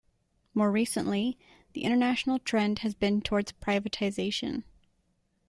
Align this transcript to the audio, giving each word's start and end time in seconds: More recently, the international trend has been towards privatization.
More 0.55 0.71
recently, 0.71 1.37
the 1.73 1.83
international 1.83 2.39
trend 2.39 2.79
has 2.79 2.95
been 2.95 3.21
towards 3.21 3.51
privatization. 3.51 4.63